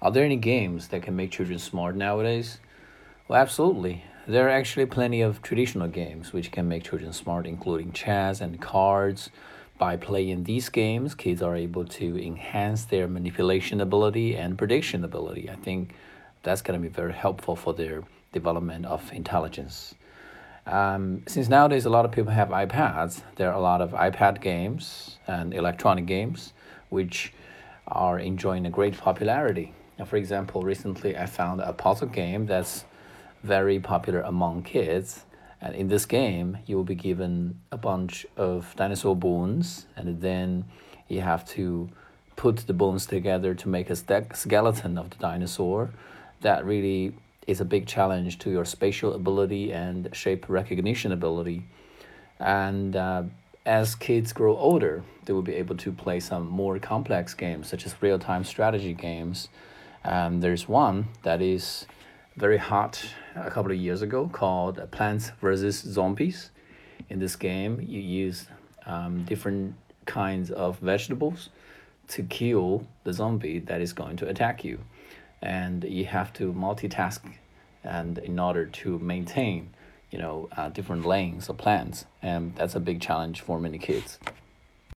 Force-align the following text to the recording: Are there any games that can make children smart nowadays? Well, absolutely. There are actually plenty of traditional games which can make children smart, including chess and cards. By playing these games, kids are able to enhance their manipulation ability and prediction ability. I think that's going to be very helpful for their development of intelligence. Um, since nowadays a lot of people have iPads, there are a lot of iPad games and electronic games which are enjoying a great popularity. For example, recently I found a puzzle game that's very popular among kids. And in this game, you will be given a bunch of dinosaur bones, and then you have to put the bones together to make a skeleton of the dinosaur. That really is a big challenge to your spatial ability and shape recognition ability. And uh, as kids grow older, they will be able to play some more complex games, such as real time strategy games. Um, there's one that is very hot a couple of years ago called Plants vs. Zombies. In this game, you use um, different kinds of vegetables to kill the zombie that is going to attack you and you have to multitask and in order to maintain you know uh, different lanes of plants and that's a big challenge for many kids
Are 0.00 0.12
there 0.12 0.24
any 0.24 0.36
games 0.36 0.88
that 0.88 1.02
can 1.02 1.16
make 1.16 1.32
children 1.32 1.58
smart 1.58 1.96
nowadays? 1.96 2.60
Well, 3.26 3.40
absolutely. 3.40 4.04
There 4.28 4.46
are 4.46 4.50
actually 4.50 4.86
plenty 4.86 5.22
of 5.22 5.42
traditional 5.42 5.88
games 5.88 6.32
which 6.32 6.52
can 6.52 6.68
make 6.68 6.84
children 6.84 7.12
smart, 7.12 7.48
including 7.48 7.90
chess 7.90 8.40
and 8.40 8.60
cards. 8.60 9.30
By 9.76 9.96
playing 9.96 10.44
these 10.44 10.68
games, 10.68 11.16
kids 11.16 11.42
are 11.42 11.56
able 11.56 11.84
to 11.84 12.24
enhance 12.24 12.84
their 12.84 13.08
manipulation 13.08 13.80
ability 13.80 14.36
and 14.36 14.56
prediction 14.56 15.02
ability. 15.02 15.50
I 15.50 15.56
think 15.56 15.94
that's 16.44 16.62
going 16.62 16.80
to 16.80 16.88
be 16.88 16.94
very 16.94 17.12
helpful 17.12 17.56
for 17.56 17.74
their 17.74 18.04
development 18.32 18.86
of 18.86 19.12
intelligence. 19.12 19.96
Um, 20.64 21.22
since 21.26 21.48
nowadays 21.48 21.86
a 21.86 21.90
lot 21.90 22.04
of 22.04 22.12
people 22.12 22.30
have 22.30 22.50
iPads, 22.50 23.22
there 23.34 23.50
are 23.50 23.56
a 23.56 23.60
lot 23.60 23.80
of 23.80 23.90
iPad 23.90 24.40
games 24.40 25.18
and 25.26 25.52
electronic 25.52 26.06
games 26.06 26.52
which 26.88 27.32
are 27.88 28.20
enjoying 28.20 28.64
a 28.64 28.70
great 28.70 28.96
popularity. 28.96 29.72
For 30.06 30.16
example, 30.16 30.62
recently 30.62 31.16
I 31.16 31.26
found 31.26 31.60
a 31.60 31.72
puzzle 31.72 32.08
game 32.08 32.46
that's 32.46 32.84
very 33.42 33.80
popular 33.80 34.20
among 34.20 34.62
kids. 34.62 35.24
And 35.60 35.74
in 35.74 35.88
this 35.88 36.06
game, 36.06 36.58
you 36.66 36.76
will 36.76 36.84
be 36.84 36.94
given 36.94 37.60
a 37.72 37.76
bunch 37.76 38.24
of 38.36 38.74
dinosaur 38.76 39.16
bones, 39.16 39.86
and 39.96 40.20
then 40.20 40.64
you 41.08 41.20
have 41.20 41.44
to 41.48 41.88
put 42.36 42.58
the 42.58 42.72
bones 42.72 43.06
together 43.06 43.54
to 43.54 43.68
make 43.68 43.90
a 43.90 43.96
skeleton 43.96 44.96
of 44.96 45.10
the 45.10 45.16
dinosaur. 45.16 45.90
That 46.42 46.64
really 46.64 47.14
is 47.48 47.60
a 47.60 47.64
big 47.64 47.86
challenge 47.86 48.38
to 48.38 48.50
your 48.50 48.64
spatial 48.64 49.14
ability 49.14 49.72
and 49.72 50.08
shape 50.12 50.48
recognition 50.48 51.10
ability. 51.10 51.64
And 52.38 52.94
uh, 52.94 53.24
as 53.66 53.96
kids 53.96 54.32
grow 54.32 54.56
older, 54.56 55.02
they 55.24 55.32
will 55.32 55.42
be 55.42 55.54
able 55.54 55.76
to 55.78 55.90
play 55.90 56.20
some 56.20 56.46
more 56.46 56.78
complex 56.78 57.34
games, 57.34 57.68
such 57.68 57.84
as 57.84 58.00
real 58.00 58.20
time 58.20 58.44
strategy 58.44 58.94
games. 58.94 59.48
Um, 60.04 60.40
there's 60.40 60.68
one 60.68 61.08
that 61.22 61.42
is 61.42 61.86
very 62.36 62.58
hot 62.58 63.04
a 63.34 63.50
couple 63.50 63.72
of 63.72 63.78
years 63.78 64.02
ago 64.02 64.28
called 64.32 64.80
Plants 64.90 65.32
vs. 65.40 65.80
Zombies. 65.80 66.50
In 67.08 67.18
this 67.18 67.36
game, 67.36 67.80
you 67.80 68.00
use 68.00 68.46
um, 68.86 69.24
different 69.24 69.74
kinds 70.06 70.50
of 70.50 70.78
vegetables 70.78 71.50
to 72.08 72.22
kill 72.22 72.86
the 73.04 73.12
zombie 73.12 73.58
that 73.60 73.80
is 73.80 73.92
going 73.92 74.16
to 74.16 74.28
attack 74.28 74.64
you 74.64 74.80
and 75.42 75.84
you 75.84 76.06
have 76.06 76.32
to 76.32 76.52
multitask 76.52 77.20
and 77.84 78.18
in 78.18 78.38
order 78.38 78.66
to 78.66 78.98
maintain 78.98 79.70
you 80.10 80.18
know 80.18 80.48
uh, 80.56 80.68
different 80.70 81.04
lanes 81.04 81.48
of 81.48 81.56
plants 81.58 82.06
and 82.22 82.56
that's 82.56 82.74
a 82.74 82.80
big 82.80 83.00
challenge 83.00 83.42
for 83.42 83.60
many 83.60 83.78
kids 83.78 84.18